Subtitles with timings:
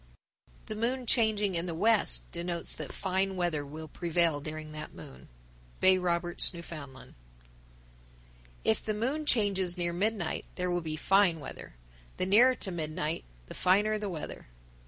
[0.67, 0.73] _993.
[0.73, 5.29] The moon changing in the west denotes that fine weather will prevail during that moon.
[5.79, 6.71] Bay Roberts, N.F.
[6.71, 7.47] 994.
[8.63, 11.75] If the moon changes near midnight there will be fine weather.
[12.17, 14.47] The nearer to midnight, the finer the weather.